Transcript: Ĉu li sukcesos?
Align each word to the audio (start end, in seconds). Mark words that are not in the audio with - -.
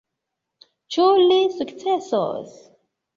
Ĉu 0.95 1.05
li 1.31 1.37
sukcesos? 1.57 2.57